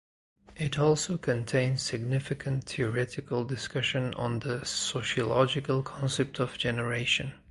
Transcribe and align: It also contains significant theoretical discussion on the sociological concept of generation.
It 0.55 0.79
also 0.79 1.19
contains 1.19 1.83
significant 1.83 2.63
theoretical 2.63 3.43
discussion 3.43 4.15
on 4.15 4.39
the 4.39 4.65
sociological 4.65 5.83
concept 5.83 6.39
of 6.39 6.57
generation. 6.57 7.33